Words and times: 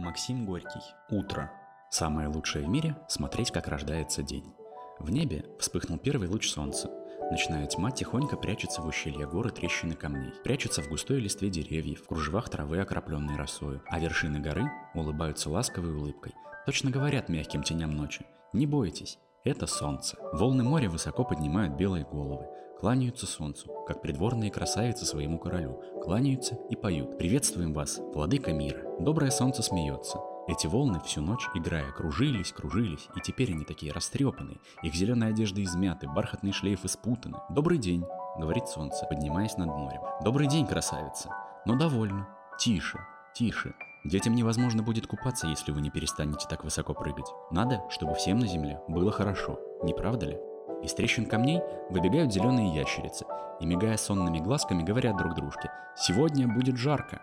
Максим 0.00 0.46
Горький. 0.46 0.80
Утро. 1.10 1.52
Самое 1.90 2.26
лучшее 2.28 2.64
в 2.64 2.68
мире– 2.70 2.96
смотреть, 3.08 3.50
как 3.50 3.68
рождается 3.68 4.22
день. 4.22 4.50
В 4.98 5.10
небе 5.10 5.44
вспыхнул 5.58 5.98
первый 5.98 6.26
луч 6.26 6.48
солнца. 6.48 6.90
Ночная 7.30 7.66
тьма 7.66 7.90
тихонько 7.90 8.38
прячется 8.38 8.80
в 8.80 8.86
ущелье 8.86 9.26
горы 9.26 9.50
трещины 9.50 9.94
камней, 9.94 10.32
прячется 10.42 10.80
в 10.82 10.88
густой 10.88 11.20
листве 11.20 11.50
деревьев, 11.50 12.02
в 12.02 12.06
кружевах 12.06 12.48
травы, 12.48 12.80
окропленной 12.80 13.36
росою, 13.36 13.82
а 13.88 14.00
вершины 14.00 14.40
горы 14.40 14.70
улыбаются 14.94 15.50
ласковой 15.50 15.94
улыбкой. 15.94 16.32
Точно 16.64 16.90
говорят 16.90 17.28
мягким 17.28 17.62
теням 17.62 17.90
ночи 17.90 18.24
«Не 18.54 18.66
бойтесь, 18.66 19.18
это 19.44 19.66
солнце». 19.66 20.16
Волны 20.32 20.62
моря 20.62 20.88
высоко 20.88 21.24
поднимают 21.24 21.74
белые 21.74 22.04
головы, 22.04 22.46
кланяются 22.78 23.26
солнцу, 23.26 23.70
как 23.86 24.00
придворные 24.00 24.50
красавицы 24.50 25.04
своему 25.04 25.38
королю, 25.38 25.82
кланяются 26.02 26.56
и 26.70 26.76
поют 26.76 27.18
«Приветствуем 27.18 27.74
вас, 27.74 28.00
владыка 28.14 28.52
мира». 28.52 28.82
Доброе 28.98 29.30
солнце 29.30 29.62
смеется. 29.62 30.18
Эти 30.48 30.66
волны 30.66 30.98
всю 31.00 31.20
ночь, 31.20 31.46
играя, 31.54 31.92
кружились, 31.92 32.52
кружились, 32.52 33.08
и 33.14 33.20
теперь 33.20 33.52
они 33.52 33.64
такие 33.64 33.92
растрепанные. 33.92 34.58
Их 34.82 34.94
зеленые 34.94 35.30
одежды 35.30 35.62
измяты, 35.62 36.08
бархатные 36.08 36.52
шлейфы 36.52 36.88
спутаны. 36.88 37.38
«Добрый 37.50 37.78
день»,— 37.78 38.04
говорит 38.38 38.66
солнце, 38.66 39.06
поднимаясь 39.06 39.56
над 39.56 39.68
морем. 39.68 40.00
«Добрый 40.24 40.48
день, 40.48 40.66
красавица!» 40.66 41.30
«Но 41.66 41.76
довольно. 41.76 42.28
Тише, 42.58 42.98
тише. 43.34 43.74
Детям 44.04 44.34
невозможно 44.34 44.82
будет 44.82 45.06
купаться, 45.06 45.46
если 45.46 45.72
вы 45.72 45.82
не 45.82 45.90
перестанете 45.90 46.46
так 46.48 46.64
высоко 46.64 46.94
прыгать. 46.94 47.26
Надо, 47.50 47.82
чтобы 47.90 48.14
всем 48.14 48.38
на 48.38 48.46
земле 48.46 48.80
было 48.88 49.12
хорошо, 49.12 49.60
не 49.82 49.92
правда 49.92 50.26
ли?» 50.26 50.38
Из 50.82 50.94
трещин 50.94 51.26
камней 51.26 51.60
выбегают 51.90 52.32
зеленые 52.32 52.74
ящерицы 52.74 53.26
и, 53.60 53.66
мигая 53.66 53.98
сонными 53.98 54.38
глазками, 54.38 54.82
говорят 54.82 55.18
друг 55.18 55.34
дружке 55.34 55.70
«Сегодня 55.96 56.48
будет 56.48 56.78
жарко». 56.78 57.20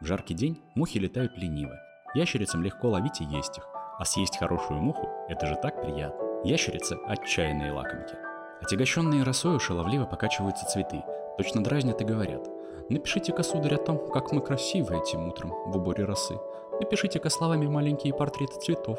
В 0.00 0.04
жаркий 0.04 0.34
день 0.34 0.62
мухи 0.74 0.98
летают 0.98 1.36
лениво. 1.38 1.74
Ящерицам 2.14 2.62
легко 2.62 2.88
ловить 2.88 3.22
и 3.22 3.24
есть 3.24 3.56
их, 3.56 3.66
а 3.98 4.04
съесть 4.04 4.38
хорошую 4.38 4.82
муху– 4.82 5.08
это 5.28 5.46
же 5.46 5.56
так 5.56 5.80
приятно. 5.80 6.26
Ящерицы– 6.44 6.98
отчаянные 7.06 7.72
лакомки. 7.72 8.14
Отягощенные 8.60 9.22
росою 9.22 9.58
шаловливо 9.58 10.04
покачиваются 10.04 10.66
цветы, 10.66 11.02
точно 11.38 11.64
дразнят 11.64 12.00
и 12.02 12.04
говорят 12.04 12.57
«Напишите-ка, 12.88 13.42
сударь, 13.42 13.74
о 13.74 13.78
том, 13.78 14.10
как 14.10 14.32
мы 14.32 14.40
красивы 14.40 14.96
этим 14.96 15.28
утром 15.28 15.50
в 15.66 15.76
уборе 15.76 16.04
росы. 16.04 16.38
Напишите-ка 16.80 17.28
словами 17.28 17.66
маленькие 17.66 18.14
портреты 18.14 18.58
цветов. 18.60 18.98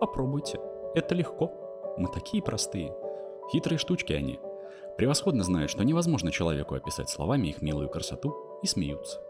Попробуйте. 0.00 0.58
Это 0.94 1.14
легко. 1.14 1.52
Мы 1.96 2.08
такие 2.08 2.42
простые. 2.42 2.96
Хитрые 3.52 3.78
штучки 3.78 4.12
они. 4.12 4.40
Превосходно 4.96 5.44
знают, 5.44 5.70
что 5.70 5.84
невозможно 5.84 6.32
человеку 6.32 6.74
описать 6.74 7.08
словами 7.08 7.48
их 7.48 7.62
милую 7.62 7.88
красоту 7.88 8.58
и 8.62 8.66
смеются. 8.66 9.20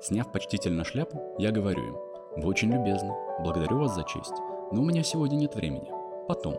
Сняв 0.00 0.30
почтительно 0.30 0.84
шляпу, 0.84 1.34
я 1.38 1.50
говорю 1.50 1.82
им, 1.82 1.96
вы 2.36 2.48
очень 2.48 2.70
любезны, 2.70 3.14
благодарю 3.40 3.78
вас 3.78 3.94
за 3.94 4.02
честь, 4.02 4.34
но 4.70 4.82
у 4.82 4.84
меня 4.84 5.02
сегодня 5.02 5.36
нет 5.36 5.54
времени. 5.54 5.90
Потом, 6.28 6.56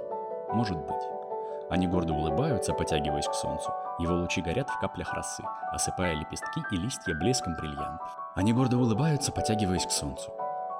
может 0.54 0.78
быть. 0.78 1.15
Они 1.70 1.88
гордо 1.88 2.14
улыбаются, 2.14 2.74
потягиваясь 2.74 3.28
к 3.28 3.34
солнцу. 3.34 3.72
Его 4.00 4.16
лучи 4.16 4.42
горят 4.42 4.70
в 4.70 4.80
каплях 4.80 5.14
росы, 5.14 5.44
осыпая 5.72 6.14
лепестки 6.14 6.62
и 6.72 6.78
листья 6.78 7.14
блеском 7.16 7.56
бриллиантов. 7.56 8.08
Они 8.36 8.54
гордо 8.54 8.78
улыбаются, 8.78 9.32
потягиваясь 9.32 9.86
к 9.86 9.92
солнцу. 9.92 10.32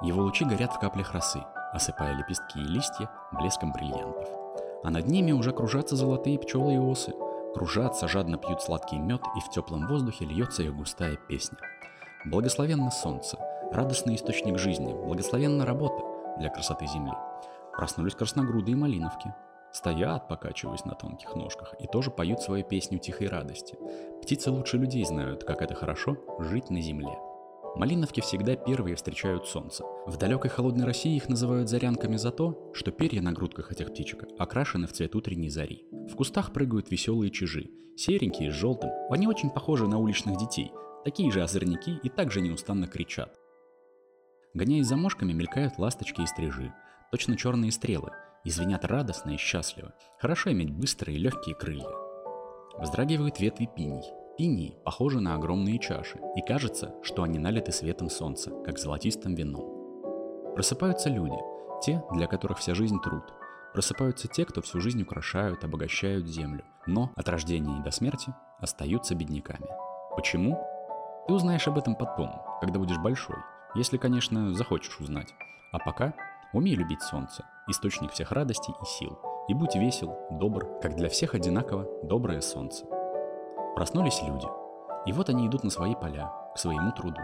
Его 0.02 0.22
лучи 0.22 0.44
горят 0.44 0.72
в 0.72 0.78
каплях 0.78 1.12
росы, 1.12 1.42
осыпая 1.72 2.14
лепестки 2.14 2.60
и 2.60 2.64
листья 2.64 3.10
блеском 3.32 3.72
бриллиантов 3.72 4.28
а 4.86 4.90
над 4.90 5.08
ними 5.08 5.32
уже 5.32 5.50
кружатся 5.50 5.96
золотые 5.96 6.38
пчелы 6.38 6.74
и 6.74 6.78
осы. 6.78 7.12
Кружатся, 7.54 8.06
жадно 8.06 8.36
пьют 8.36 8.62
сладкий 8.62 8.98
мед, 8.98 9.20
и 9.36 9.40
в 9.40 9.50
теплом 9.50 9.88
воздухе 9.88 10.26
льется 10.26 10.62
их 10.62 10.76
густая 10.76 11.16
песня. 11.28 11.58
Благословенно 12.24 12.92
солнце, 12.92 13.36
радостный 13.72 14.14
источник 14.14 14.58
жизни, 14.58 14.92
благословенна 14.92 15.66
работа 15.66 16.04
для 16.38 16.50
красоты 16.50 16.86
земли. 16.86 17.14
Проснулись 17.72 18.14
красногруды 18.14 18.70
и 18.70 18.74
малиновки. 18.76 19.34
Стоят, 19.76 20.26
покачиваясь 20.26 20.86
на 20.86 20.94
тонких 20.94 21.36
ножках, 21.36 21.74
и 21.78 21.86
тоже 21.86 22.10
поют 22.10 22.40
свою 22.40 22.64
песню 22.64 22.98
тихой 22.98 23.28
радости. 23.28 23.76
Птицы 24.22 24.50
лучше 24.50 24.78
людей 24.78 25.04
знают, 25.04 25.44
как 25.44 25.60
это 25.60 25.74
хорошо 25.74 26.16
жить 26.38 26.70
на 26.70 26.80
земле. 26.80 27.18
Малиновки 27.74 28.22
всегда 28.22 28.56
первые 28.56 28.96
встречают 28.96 29.46
солнце. 29.46 29.84
В 30.06 30.16
далекой 30.16 30.48
холодной 30.48 30.86
России 30.86 31.14
их 31.14 31.28
называют 31.28 31.68
зарянками 31.68 32.16
за 32.16 32.30
то, 32.30 32.70
что 32.72 32.90
перья 32.90 33.20
на 33.20 33.32
грудках 33.32 33.70
этих 33.70 33.90
птичек 33.90 34.24
окрашены 34.38 34.86
в 34.86 34.94
цвет 34.94 35.14
утренней 35.14 35.50
зари. 35.50 35.86
В 36.10 36.16
кустах 36.16 36.54
прыгают 36.54 36.90
веселые 36.90 37.30
чижи, 37.30 37.68
серенькие 37.98 38.52
с 38.52 38.54
желтым. 38.54 38.88
Они 39.10 39.28
очень 39.28 39.50
похожи 39.50 39.86
на 39.86 39.98
уличных 39.98 40.38
детей, 40.38 40.72
такие 41.04 41.30
же 41.30 41.42
озорники 41.42 42.00
и 42.02 42.08
также 42.08 42.40
неустанно 42.40 42.86
кричат. 42.86 43.36
Гоняясь 44.54 44.86
за 44.86 44.96
мошками, 44.96 45.34
мелькают 45.34 45.76
ласточки 45.76 46.22
и 46.22 46.26
стрижи, 46.26 46.72
точно 47.10 47.36
черные 47.36 47.70
стрелы, 47.72 48.10
и 48.46 48.50
звенят 48.50 48.84
радостно 48.84 49.30
и 49.30 49.36
счастливо. 49.36 49.92
Хорошо 50.20 50.52
иметь 50.52 50.70
быстрые 50.70 51.18
легкие 51.18 51.56
крылья. 51.56 51.90
Вздрагивают 52.78 53.40
ветви 53.40 53.68
пиней, 53.74 54.04
Пинии 54.38 54.76
похожи 54.84 55.18
на 55.18 55.34
огромные 55.34 55.78
чаши, 55.78 56.20
и 56.36 56.42
кажется, 56.42 56.94
что 57.02 57.22
они 57.22 57.38
налиты 57.38 57.72
светом 57.72 58.10
солнца, 58.10 58.50
как 58.64 58.78
золотистым 58.78 59.34
вином. 59.34 60.54
Просыпаются 60.54 61.08
люди, 61.08 61.36
те, 61.82 62.04
для 62.12 62.26
которых 62.26 62.58
вся 62.58 62.74
жизнь 62.74 63.00
труд. 63.02 63.24
Просыпаются 63.72 64.28
те, 64.28 64.44
кто 64.44 64.60
всю 64.60 64.80
жизнь 64.80 65.02
украшают, 65.02 65.64
обогащают 65.64 66.28
землю, 66.28 66.64
но 66.86 67.12
от 67.16 67.28
рождения 67.28 67.80
и 67.80 67.82
до 67.82 67.90
смерти 67.90 68.32
остаются 68.60 69.14
бедняками. 69.14 69.66
Почему? 70.14 70.62
Ты 71.26 71.32
узнаешь 71.32 71.66
об 71.66 71.78
этом 71.78 71.96
потом, 71.96 72.30
когда 72.60 72.78
будешь 72.78 72.98
большой, 72.98 73.38
если, 73.74 73.96
конечно, 73.96 74.54
захочешь 74.54 75.00
узнать. 75.00 75.34
А 75.72 75.78
пока 75.78 76.14
умей 76.56 76.74
любить 76.74 77.02
солнце, 77.02 77.44
источник 77.68 78.12
всех 78.12 78.32
радостей 78.32 78.74
и 78.80 78.84
сил, 78.86 79.18
и 79.48 79.54
будь 79.54 79.76
весел, 79.76 80.16
добр, 80.30 80.80
как 80.80 80.96
для 80.96 81.08
всех 81.08 81.34
одинаково 81.34 81.86
доброе 82.02 82.40
солнце. 82.40 82.86
Проснулись 83.74 84.22
люди. 84.22 84.46
И 85.04 85.12
вот 85.12 85.28
они 85.28 85.46
идут 85.46 85.64
на 85.64 85.70
свои 85.70 85.94
поля, 85.94 86.32
к 86.54 86.58
своему 86.58 86.92
труду. 86.92 87.20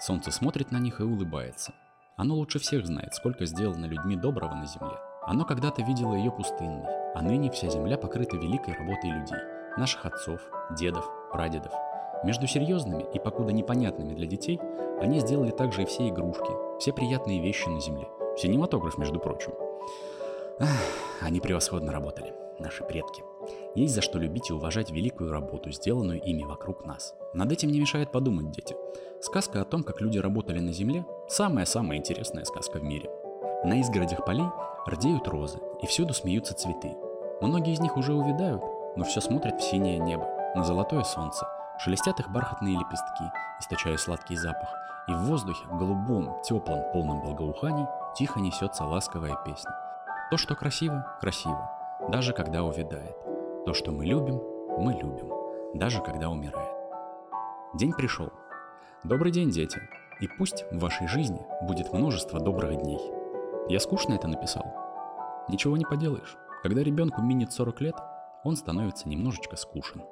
Солнце 0.00 0.30
смотрит 0.32 0.72
на 0.72 0.78
них 0.78 1.00
и 1.00 1.04
улыбается. 1.04 1.72
Оно 2.16 2.34
лучше 2.34 2.58
всех 2.58 2.86
знает, 2.86 3.14
сколько 3.14 3.44
сделано 3.44 3.84
людьми 3.84 4.16
доброго 4.16 4.54
на 4.54 4.66
земле. 4.66 4.96
Оно 5.24 5.44
когда-то 5.44 5.82
видело 5.82 6.14
ее 6.14 6.32
пустынной, 6.32 6.86
а 7.14 7.22
ныне 7.22 7.50
вся 7.50 7.68
земля 7.68 7.96
покрыта 7.96 8.36
великой 8.36 8.74
работой 8.74 9.10
людей, 9.10 9.38
наших 9.76 10.04
отцов, 10.06 10.40
дедов, 10.70 11.08
прадедов. 11.30 11.72
Между 12.24 12.46
серьезными 12.46 13.04
и 13.14 13.18
покуда 13.18 13.52
непонятными 13.52 14.14
для 14.14 14.26
детей, 14.26 14.58
они 15.00 15.20
сделали 15.20 15.50
также 15.50 15.82
и 15.82 15.86
все 15.86 16.08
игрушки, 16.08 16.50
все 16.80 16.92
приятные 16.92 17.40
вещи 17.40 17.68
на 17.68 17.80
земле. 17.80 18.08
Синематограф, 18.36 18.98
между 18.98 19.18
прочим. 19.20 19.52
Они 21.20 21.40
превосходно 21.40 21.92
работали, 21.92 22.34
наши 22.58 22.84
предки. 22.84 23.22
Есть 23.74 23.94
за 23.94 24.02
что 24.02 24.18
любить 24.18 24.50
и 24.50 24.52
уважать 24.52 24.90
великую 24.90 25.30
работу, 25.30 25.70
сделанную 25.70 26.20
ими 26.20 26.44
вокруг 26.44 26.84
нас. 26.84 27.14
Над 27.34 27.50
этим 27.52 27.70
не 27.70 27.80
мешает 27.80 28.12
подумать, 28.12 28.50
дети. 28.50 28.76
Сказка 29.20 29.60
о 29.60 29.64
том, 29.64 29.82
как 29.82 30.00
люди 30.00 30.18
работали 30.18 30.60
на 30.60 30.72
земле– 30.72 31.04
самая-самая 31.28 31.98
интересная 31.98 32.44
сказка 32.44 32.78
в 32.78 32.82
мире. 32.82 33.10
На 33.64 33.80
изгородях 33.80 34.24
полей 34.24 34.46
рдеют 34.88 35.28
розы, 35.28 35.58
и 35.80 35.86
всюду 35.86 36.12
смеются 36.12 36.54
цветы. 36.54 36.96
Многие 37.40 37.72
из 37.72 37.80
них 37.80 37.96
уже 37.96 38.12
увядают, 38.14 38.62
но 38.96 39.04
все 39.04 39.20
смотрят 39.20 39.60
в 39.60 39.64
синее 39.64 39.98
небо, 39.98 40.28
на 40.54 40.64
золотое 40.64 41.04
солнце. 41.04 41.46
Шелестят 41.84 42.20
их 42.20 42.30
бархатные 42.30 42.78
лепестки, 42.78 43.24
источая 43.58 43.96
сладкий 43.96 44.36
запах, 44.36 44.68
и 45.08 45.14
в 45.14 45.22
воздухе, 45.22 45.66
голубом, 45.66 46.40
теплом, 46.44 46.84
полном 46.92 47.20
благоуханий, 47.20 47.86
тихо 48.14 48.38
несется 48.38 48.84
ласковая 48.84 49.36
песня. 49.44 49.72
То, 50.30 50.36
что 50.36 50.54
красиво, 50.54 51.04
красиво, 51.20 51.68
даже 52.08 52.34
когда 52.34 52.62
увядает. 52.62 53.16
То, 53.66 53.74
что 53.74 53.90
мы 53.90 54.04
любим, 54.04 54.40
мы 54.78 54.92
любим, 54.92 55.28
даже 55.74 56.00
когда 56.02 56.30
умирает. 56.30 56.70
День 57.74 57.92
пришел. 57.92 58.30
Добрый 59.02 59.32
день, 59.32 59.50
дети. 59.50 59.80
И 60.20 60.28
пусть 60.28 60.64
в 60.70 60.78
вашей 60.78 61.08
жизни 61.08 61.44
будет 61.62 61.92
множество 61.92 62.38
добрых 62.38 62.80
дней. 62.80 63.00
Я 63.68 63.80
скучно 63.80 64.14
это 64.14 64.28
написал. 64.28 64.72
Ничего 65.48 65.76
не 65.76 65.84
поделаешь. 65.84 66.36
Когда 66.62 66.84
ребенку 66.84 67.22
минет 67.22 67.52
40 67.52 67.80
лет, 67.80 67.96
он 68.44 68.54
становится 68.54 69.08
немножечко 69.08 69.56
скушен. 69.56 70.04